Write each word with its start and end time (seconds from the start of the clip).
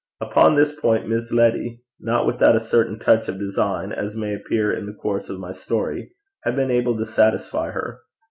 Upon 0.19 0.55
this 0.55 0.75
point 0.79 1.07
Miss 1.07 1.31
Letty, 1.31 1.83
not 1.99 2.25
without 2.25 2.55
a 2.55 2.59
certain 2.59 2.97
touch 2.97 3.29
of 3.29 3.37
design, 3.37 3.91
as 3.91 4.15
may 4.15 4.33
appear 4.33 4.73
in 4.73 4.87
the 4.87 4.93
course 4.99 5.29
of 5.29 5.37
my 5.39 5.51
story, 5.51 6.13
had 6.43 6.55
been 6.55 6.71
able 6.71 6.97
to 6.97 7.05
satisfy 7.05 7.69
her. 7.69 7.99